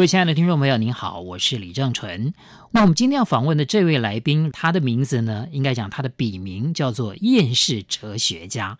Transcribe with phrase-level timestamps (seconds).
[0.00, 2.32] 各位亲爱的听众朋友，您好，我是李正淳。
[2.70, 8.78] 那我们今天要访问的这位来宾，他的名字呢，应该讲他的笔名叫做厌世哲学家。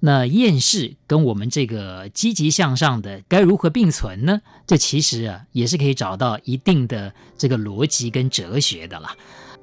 [0.00, 4.40] 那厌世跟我们这个积极向上的该如何并存呢？
[4.66, 9.14] 这其实啊，也是可以找到一定的这个逻辑跟哲学的啦。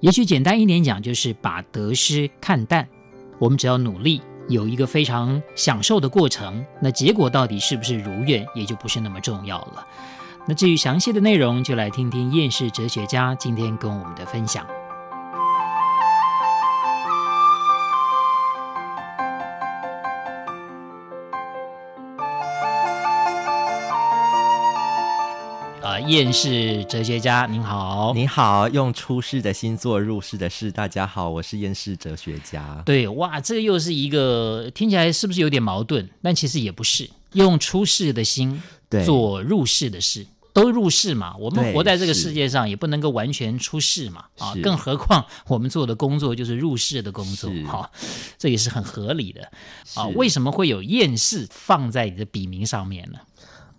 [0.02, 2.88] 也许简单一点讲，就是把得失看淡。
[3.40, 9.88] 我们只要努力，有一个非常享受的过程，那结果到底是不是如愿，也就不是那么重要了。
[10.50, 14.66] 那至于详细的内容，就来听听厌世哲学家今天跟我们的分享。
[25.84, 30.72] 啊，厌世哲学家您好，你好，用出世的心做入世的事。
[30.72, 32.82] 大家好，我是厌世哲学家。
[32.88, 36.10] 对，哇，这个又是一个听起来是不是有点矛盾？
[36.24, 38.60] 但其实也不是，用出世的心
[39.06, 40.26] 做入世的事。
[40.52, 47.92] 都入世嘛，我们活在这个世界上也不能够完全出世嘛，啊，更何况我们做的工作就是入世的工作，哈、啊，
[48.38, 49.52] 这也是很合理的，
[49.96, 53.20] 啊，为什么会有厌世放在你的笔名上面呢？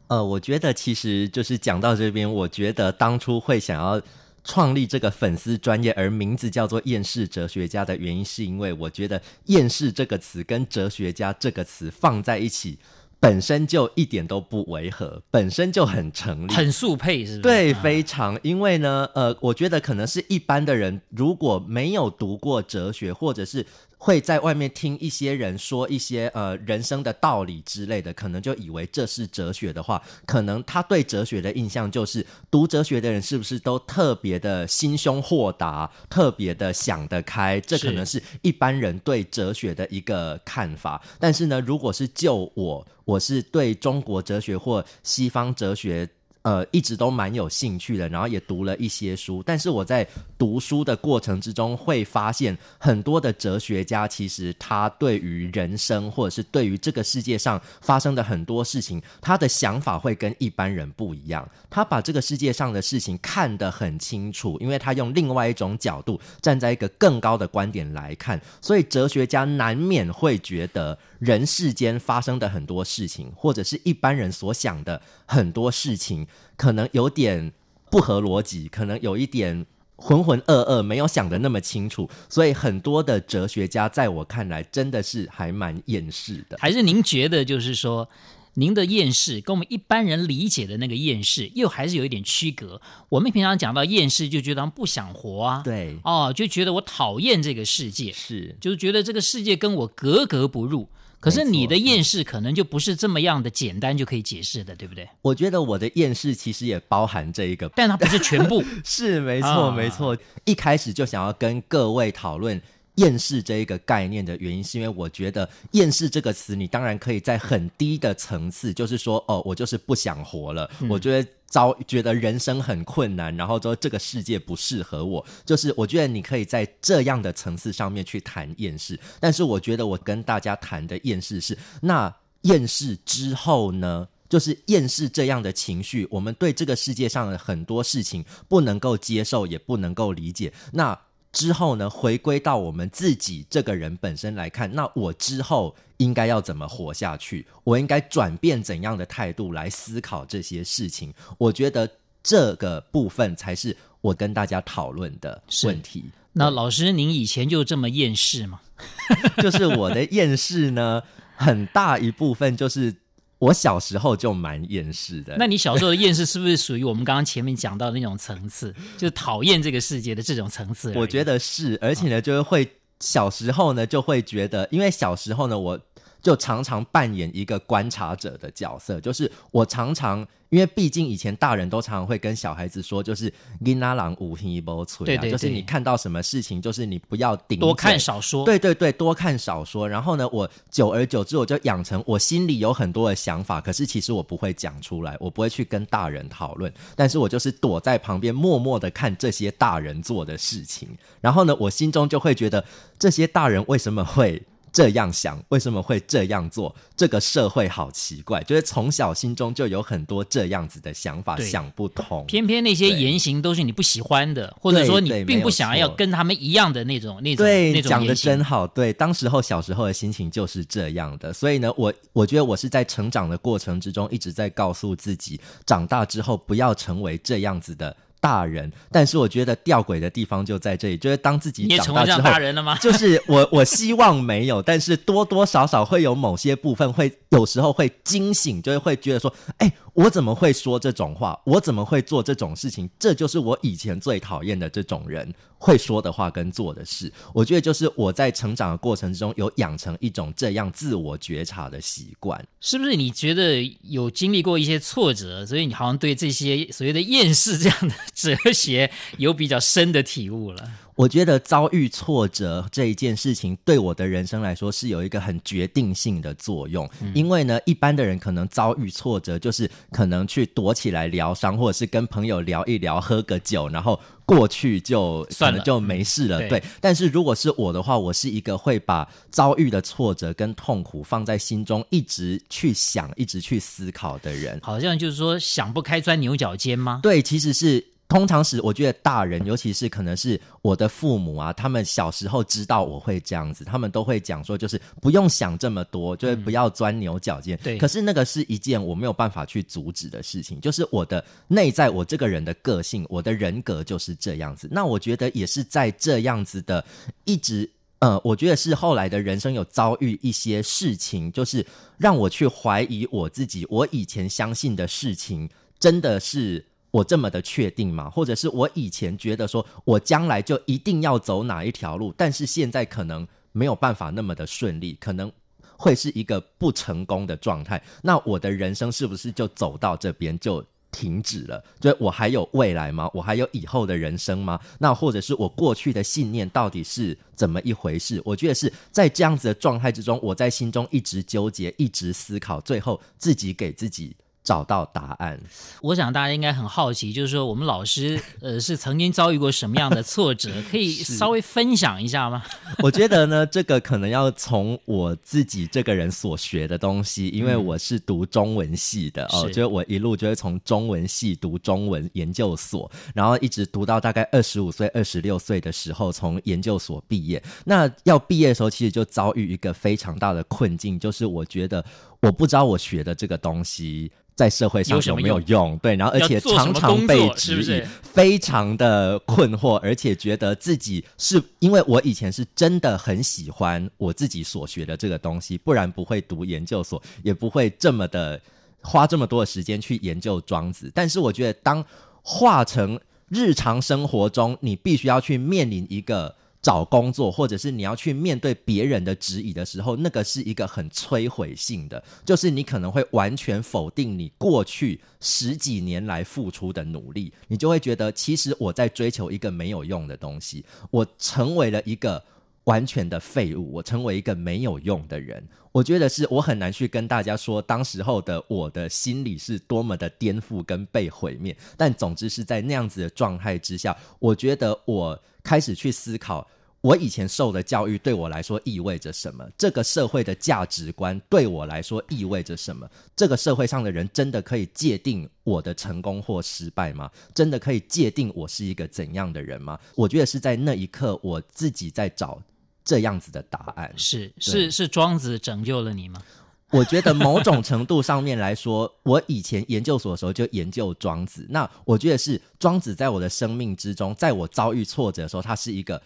[0.07, 4.01] 呃，我觉得其实就是讲到这边，我觉得当初会想要
[4.43, 12.79] 创立这个粉丝专业，而名字叫做厌世哲学家的原因，是因为我觉得厌世这个词跟哲学家这个词放在一起。
[13.21, 17.41] 本身就一点都不违和，本身就很成立，很速配，是不是？
[17.43, 18.37] 对，非常。
[18.43, 23.65] 因为呢，呃，我觉得可能是一般的人如果没有读过哲学，或者是。
[24.03, 37.61] 会在外面听一些人说一些呃人生的道理之类的，可能就以为这是哲学的话，可能他对哲学的印象就是读哲学的人是不是都特别的心胸豁达，特别的想得开？
[37.61, 41.03] 这可能是一般人对哲学的一个看法。
[41.19, 46.09] 但是呢，如果是就我，我是对中国哲学或西方哲学。
[46.43, 49.43] 呃，一直都蛮有兴趣的，然后也读了一些书。
[49.45, 50.09] 但是我在
[50.41, 61.47] 读书的过程之中，会发现很多的哲学家，其实他对于人生，或者是对于这个世界上发生的很多事情，他的想法会跟一般人不一样。
[61.69, 70.99] 他把这个世界上的事情看得很清楚，因为他用另外一种角度，站在一个更高的观点来看，所以哲学家难免会觉得。
[71.21, 76.27] 人世间发生的很多事情，或者是一般人所想的很多事情，
[76.57, 77.53] 可能有点
[77.91, 79.67] 不合逻辑，可能有一点
[80.01, 82.09] 浑浑噩噩，没有想的那么清楚。
[82.29, 86.57] 所以很多的哲学家，在我看来，真的是还蛮厌世的。
[86.59, 88.09] 还是您觉得，就是说，
[88.55, 92.81] 您的厌世跟我们一般人理解的那个厌世，又还是有一点区隔？
[93.09, 100.89] 我们平常讲到厌世，就觉得不想活啊，对，哦，就觉得我讨厌这个世界，是，就是觉得这个世界跟我格格不入。
[101.21, 105.07] 可是你的厌世可能就不是这么样的简单就可以解释的，对不对？
[105.21, 108.65] 我觉得我的厌世其实也包含这一个，但它不是全部。
[108.83, 110.17] 是没错，没错。
[110.47, 112.59] 一开始就想要跟各位讨论
[112.97, 120.71] 厌世这一个概念的原因，是因为我觉得厌世这个词，你当然可以在很低的层次，就是说，哦，我就是不想活了。
[120.81, 121.29] 嗯、我觉得。
[121.51, 140.97] 遭觉得人生很困难，然后说这个世界不适合我，就是我觉得你可以在这样的层次上面去谈厌世，但是我觉得我跟大家谈的厌世是，那厌世之后呢，就是厌世这样的情绪，我们对这个世界上的很多事情不能够接受，也不能够理解，那。
[141.33, 147.47] 之后呢，回归到我们自己这个人本身来看，那我之后应该要怎么活下去？
[147.65, 151.13] 我应该转变怎样的态度来思考这些事情？
[151.39, 151.89] 我觉得
[152.23, 156.05] 这个部分才是我跟大家讨论的问题。
[156.33, 158.61] 那老师，您以前就这么厌世吗？
[159.43, 161.03] 就是我的厌世呢，
[161.37, 162.95] 很大一部分就是。
[163.41, 165.35] 我小时候就蛮厌世的。
[165.39, 170.93] 那你小时候的厌世是不是属于我们刚刚前面讲到的那种层次，就是讨厌这个世界的这种层次？
[170.95, 172.71] 我觉得是，而且呢，就是会
[173.01, 175.81] 小时候呢就会觉得，因为小时候呢，我
[176.23, 180.27] 就常常扮演一个观察者的角色，就是我常常。
[180.51, 183.33] 因为毕竟以前大人都常常会跟小孩子说，就是
[183.63, 188.45] “囡仔人有耳无嘴”，对对，就是你看到什么事情，就是你不要顶，多看少说。
[188.45, 189.89] 对对对，多看少说。
[189.89, 200.89] 然后呢，我久而久之，我就养成我心里有很多的想法，可是其实我不会讲出来，我不会去跟大人讨论，但是我就是躲在旁边，默默的看这些大人做的事情。
[201.21, 202.65] 然后呢，我心中就会觉得，
[202.99, 206.75] 这些大人为什么会这样想，为什么会这样做？
[206.97, 212.25] 这个社会好奇怪，就是从小心中就有很多这样子的想法，想不通。
[212.27, 217.91] 偏偏那些言行都是你不喜欢的，或者说你并不想要跟他们一样的那种那种对那种。
[217.91, 221.33] 讲的真好，对，当时候小时候的心情就是这样的。
[221.33, 227.97] 所以呢，我我觉得我是在成长的过程之中一直在告诉自己，长大之后不要成为这样子的。
[228.21, 232.77] 大人，但是我觉得吊诡的地方就在这里，就是当自己长大之后，大人了吗？
[232.83, 241.39] 就是我，我希望没有，但是多多少少会有某些部分会，有时候会惊醒，就是会觉得说，哎，我怎么会说这种话？
[241.45, 242.89] 我怎么会做这种事情？
[242.99, 245.33] 这就是我以前最讨厌的这种人。
[245.63, 252.43] 会说的话跟做的事，我觉得就是我在成长的过程中有养成一种这样自我觉察的习惯。
[252.63, 260.67] 是不是你觉得有经历过一些挫折，所以你好像对这些所谓的厌世这样的 哲学有比较深的体悟了？
[261.01, 266.87] 我觉得遭遇挫折这一件事情对我的人生来说是有一个很决定性的作用。
[267.01, 276.47] 嗯、因为呢，一般的人可能遭遇挫折就是可能去躲起来疗伤，或者是跟朋友聊一聊，喝个酒，然后过去就算了，就没事了。
[276.51, 276.63] 对。
[276.83, 284.61] 但是如果是我的话，我是一个会把遭遇的挫折跟痛苦放在心中，一直去想，一直去思考的人。
[284.63, 287.01] 好像就是说想不开钻牛角尖吗？
[287.03, 287.87] 对，其实是。
[288.11, 297.57] 通常是我觉得大人，尤其是可能是我的父母啊，他们小时候知道我会这样子，他们都会讲说，就是不用想这么多，就是不要钻牛角尖。
[297.63, 297.79] 对。
[297.79, 304.69] 可是那个是一件我没有办法去阻止的事情，就是我的内在，我这个人的个性，我的人格就是这样子。
[304.73, 306.85] 那我觉得也是在这样子的，
[307.27, 307.71] 一直
[308.01, 311.65] 呃，我觉得是后来的人生有遭遇一些事情，就是
[311.97, 315.49] 让我去怀疑我自己，我以前相信的事情
[315.79, 316.67] 真的是。
[316.91, 318.11] 我这么的确定吗？
[318.11, 325.31] 或者是我以前觉得说我将来就一定要走哪一条路，但是现在可能没有办法那么的顺利，可能
[325.77, 327.83] 会是一个不成功的状态。
[328.03, 331.63] 那我的人生是不是就走到这边就停止了？
[331.79, 333.09] 就我还有未来吗？
[333.15, 334.59] 我还有以后的人生吗？
[334.79, 338.21] 那或者是我过去的信念到底是怎么一回事？
[338.25, 344.17] 我觉得是在这样子的状态之中，我在心中一直纠结，一直思考，最后自己给自己。
[344.43, 345.39] 找到答案，
[345.83, 352.43] 我想大家应该很好奇，就是说我们老师 呃是曾经遭遇过什么样的挫折， 可以稍微分享一下吗？
[352.83, 367.43] 我觉得呢，这个可能要从我自己这个人所学的东西，因为我是读中文系的、嗯、哦，就是我一路就是从中文系读中文研究所，然后一直读到大概二十五岁、二十六岁的时候，从研究所毕业。
[367.65, 371.85] 那要毕业的时候，其实就遭遇一个非常大的困境，就是我觉得
[372.21, 374.11] 我不知道我学的这个东西。
[374.37, 375.77] 在社会上有没有用？
[375.81, 388.41] 对，然后而且常常被质疑，是是非常的困惑，而且觉得自己是因为我以前是真的很喜欢我自己所学的这个东西，不然不会读研究所，也不会这么的
[388.81, 390.91] 花这么多的时间去研究庄子。
[390.95, 391.85] 但是我觉得，当
[392.23, 396.35] 化成日常生活中，你必须要去面临一个。
[396.63, 412.23] 找工作，或者是你要去面对别人的质疑的时候，那个是一个很摧毁性的，就是你可能会完全否定你过去十几年来付出的努力，你就会觉得其实我在追求一个没有用的东西，我成为了一个
[412.65, 415.43] 完全的废物，我成为一个没有用的人。
[415.73, 425.19] 我觉得是我很难去跟大家说，当时候的我的心里是多么的颠覆跟被毁灭，但总之是在那样子的状态之下，我觉得我。
[425.43, 426.47] 开始去思考，
[426.83, 429.43] 我以前受的教育对我来说意味着什么？
[429.57, 432.87] 这个社会的价值观对我来说意味着什么？
[433.17, 437.11] 这个社会上的人真的可以界定我的成功或失败吗？
[437.35, 439.81] 真的可以界定我是一个怎样的人吗？
[439.95, 442.39] 我觉得是在那一刻，我自己在找
[442.85, 443.93] 这样子的答案。
[443.97, 446.23] 是是是，庄子拯救了你吗？
[446.73, 451.45] 我觉得某种程度上面来说，我以前研究所的时候就研究庄子。
[451.51, 456.01] 那我觉得是庄子在我的生命之中，在我遭遇挫折的时候，他是一个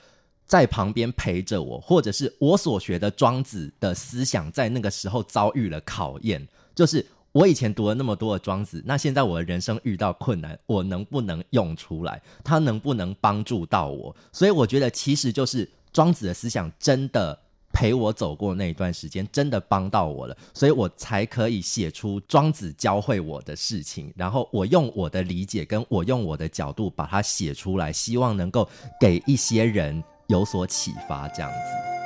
[0.46, 6.48] 在旁边陪着我，或者是我所学的庄子的思想在那个时候遭遇了考验。
[6.74, 12.22] 就是我以前读了那么多的庄子，那现在我的人生遇到困难，我能不能用出来？
[12.42, 14.16] 他能不能帮助到我？
[14.32, 17.38] 所以我觉得，其实就是庄子的思想真的。
[17.76, 28.68] 陪我走过那一段时间，真的帮到我了，所以我才可以写出庄子教会我的事情，然后我用我的理解，跟我用我的角度把它写出来，希望能够
[29.00, 32.03] 给一些人有所启发，这样子。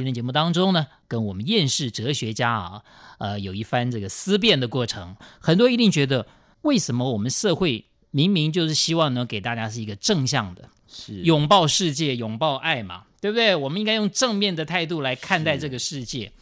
[0.00, 2.82] 今天节目当中呢，跟我们厌世哲学家啊，
[3.18, 5.14] 呃，有一番这个思辨的过程。
[5.38, 6.26] 很多一定觉得，
[6.62, 13.54] 为什么我们社会明明就是希望呢，给大家是一个正向的，是拥抱世界、拥抱爱嘛，对不对？
[13.54, 16.24] 我们应该用正面的态度来看待这个世界。
[16.24, 16.32] 是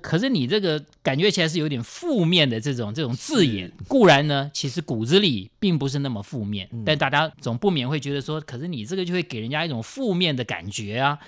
[0.00, 11.18] 可是你这个感觉起来是有点负面的这种这种字眼，固然呢，其实骨子里并不是那么负面，嗯、但大家总不免会觉得说，可是你这个就会给人家一种负面的感觉啊。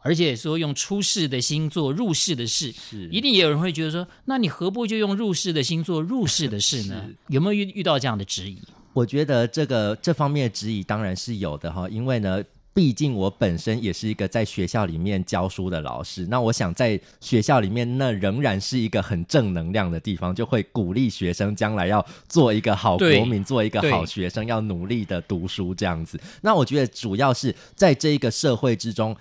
[0.00, 7.04] 而且说用出世的心做入世的事，是一定也有人会觉得说，那你何不就用入世的心做入世的事呢？
[7.28, 8.58] 有没有遇遇到这样的质疑？
[8.92, 26.18] 我觉得这个这方面的质疑当然是有的哈，因为呢，毕竟我本身也是一个在学校里面教书的老师，那我想在学校里面，那仍然是一个很正能量的地方，就会鼓励学生将来要做一个好国民，做一个好学生，要努力的读书这样子。
[26.40, 29.16] 那我觉得主要是在这一个社会之中。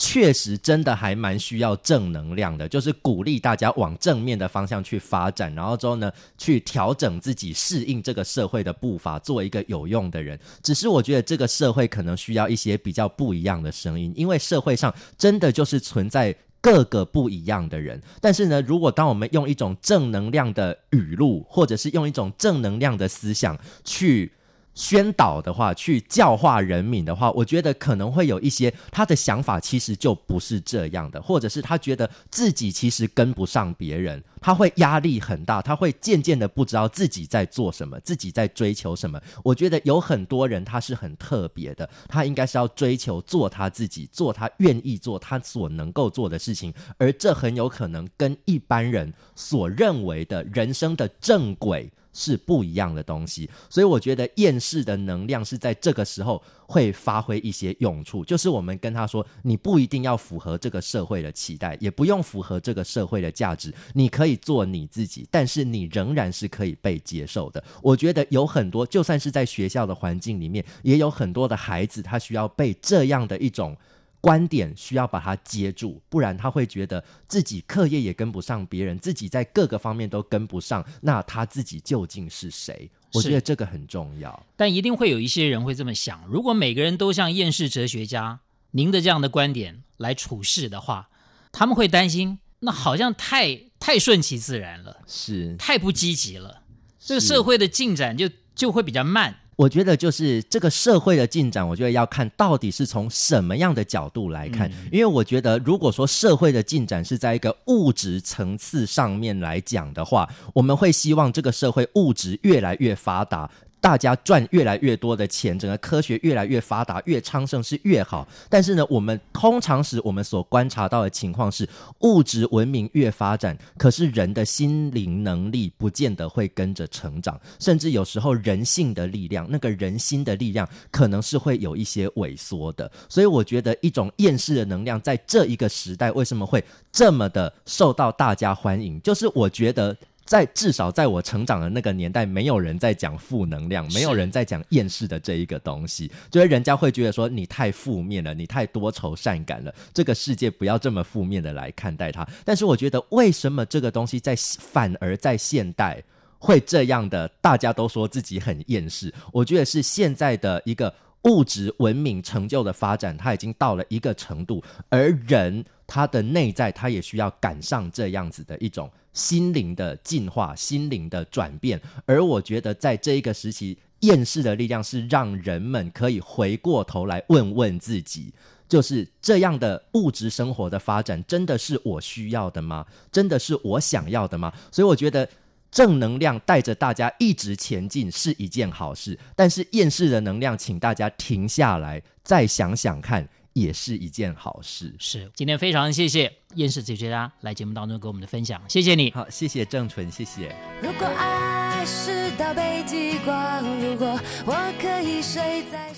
[0.00, 10.38] 确实，真的还蛮需要正能量的，就是鼓励大家往正面的方向去发展，然后之后呢，去调整自己，适应这个社会的步伐，做一个有用的人。
[10.62, 18.00] 只是我觉得这个社会可能需要一些比较不一样的声音，因为社会上真的就是存在各个不一样的人。
[18.20, 24.32] 但是呢，如果当我们用一种正能量的语录，或者是用一种正能量的思想去。
[24.74, 39.20] 宣导的话，去教化人民的话，我觉得可能会有一些他的想法其实就不是这样的，或者是他觉得自己其实跟不上别人，他会压力很大，他会渐渐的不知道自己在做什么，自己在追求什么。
[39.42, 51.90] 我觉得有很多人他是很特别的，他应该是要追求做他自己，做他愿意做他所能够做的事情，而这很有可能跟一般人所认为的人生的正轨。
[52.14, 58.24] 是不一样的东西，所以我觉得厌世的能量是在这个时候会发挥一些用处。
[58.24, 67.62] 就是我们跟他说，你不一定要符合这个社会的期待，也不用符合这个社会的价值，你可以做你自己，但是你仍然是可以被接受的。
[67.82, 73.76] 我觉得有很多，就算是在学校的环境里面，也有很多的孩子，他需要被这样的一种。
[74.20, 82.90] 观点需要把它接住，不然他会觉得自己课业也跟不上别人，自己在各个方面都跟不上，那他自己究竟是谁？
[83.14, 84.46] 我觉得这个很重要。
[84.56, 88.40] 但一定会有一些人会这么想：如果每个人都像厌世哲学家
[88.72, 91.08] 您的这样的观点来处事的话，
[91.52, 96.62] 他们会担心，那好像太太顺其自然了，是太不积极了，
[96.98, 99.34] 这个社会的进展就就会比较慢。
[99.56, 104.70] 我觉得就是这个社会的进展，我觉得要看到底是从什么样的角度来看。
[104.70, 113.50] 嗯、因为我觉得，如果说社会的进展是在一个物质层次上面来讲的话，我们会希望这个社会物质越来越发达。
[113.80, 118.26] 大家赚越来越多的钱，整个科学越来越发达，越昌盛是越好。
[118.48, 121.68] 但是呢，我们通常时我们所观察到的情况是，
[122.00, 132.90] 物质文明越发展，可是人的心灵能力不见得会跟着成长，甚至有时候人性的力量，那个人心的力量，可能是会有一些萎缩的。
[133.08, 139.00] 所以我觉得一种厌世的能量，在这一个时代为什么会这么的受到大家欢迎？
[139.02, 139.96] 就是我觉得。
[140.28, 152.28] 在至少在我成长的那个年代，没有人在讲负能量，没有人在讲厌世的这一个东西，就是人家会觉得说你太负面了，你太多愁善感了，这个世界不要这么负面的来看待它。
[152.44, 155.98] 但是我觉得，为什么这个东西在反而在现代
[156.38, 157.26] 会这样的？
[157.40, 168.90] 大家都说自己很厌世，我觉得是现在的一个物质文明成就的发展，它已经到了一个程度，而人他的内在他也需要赶上这样子的一种。
[169.18, 178.32] 心灵的进化，心灵的转变，而我觉得在这一个时期，厌世的力量是让人们可以回过头来问问自己，
[178.68, 182.86] 就是这样的物质生活的发展，真的是我需要的吗？
[183.10, 184.52] 真的是我想要的吗？
[184.70, 185.28] 所以我觉得
[185.72, 193.28] 正能量带着大家一直前进是一件好事，但是厌世的能量，请大家停下来，再想想看，
[193.60, 194.94] 也是一件好事。
[194.98, 199.10] 是，今天非常谢谢厌世哲学家来节目当中给我们的分享，谢谢你。
[199.12, 200.54] 好，谢谢郑纯，谢谢。
[200.82, 205.92] 如果爱是道北极光，如果我可以睡在